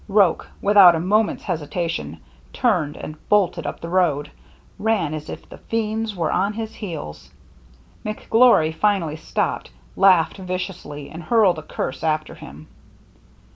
Roche, 0.07 0.47
without 0.63 0.95
a 0.95 0.99
moment's 0.99 1.43
hesitation, 1.43 2.17
turned 2.53 2.97
and 2.97 3.29
bolted 3.29 3.67
up 3.67 3.81
the 3.81 3.87
road,— 3.89 4.31
ran 4.89 5.13
as 5.13 5.29
if 5.29 5.47
the 5.47 5.57
fiends 5.59 6.15
were 6.15 6.31
on 6.31 6.53
his 6.53 6.73
heels. 6.73 7.29
McGlory 8.03 8.73
finally 8.73 9.15
stopped, 9.17 9.69
laughed 9.95 10.37
viciously, 10.37 11.07
and 11.11 11.21
hurled 11.21 11.59
a 11.59 11.61
curse 11.61 12.03
after 12.03 12.33
him. 12.33 12.67